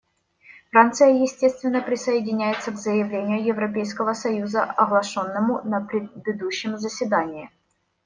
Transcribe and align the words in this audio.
Франция, 0.71 1.09
естественно, 1.09 1.79
присоединяется 1.79 2.71
к 2.71 2.75
заявлению 2.75 3.43
Европейского 3.45 4.13
союза, 4.15 4.63
оглашенному 4.63 5.61
на 5.63 5.79
предыдущем 5.81 6.75
заседании. 6.79 7.51